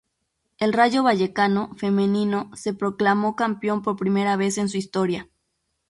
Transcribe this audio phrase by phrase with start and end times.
[0.57, 5.29] El Rayo Vallecano Femenino se proclamó campeón por primera vez en su historia.